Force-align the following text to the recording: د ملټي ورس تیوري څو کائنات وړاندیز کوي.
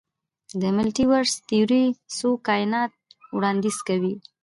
د 0.61 0.61
ملټي 0.75 1.05
ورس 1.11 1.33
تیوري 1.49 1.85
څو 2.17 2.29
کائنات 2.47 2.91
وړاندیز 3.35 3.77
کوي. 3.87 4.13